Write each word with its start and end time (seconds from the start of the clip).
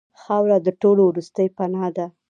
خاوره 0.21 0.57
د 0.63 0.67
ټولو 0.81 1.01
وروستۍ 1.09 1.47
پناه 1.55 1.89
ده. 1.95 2.05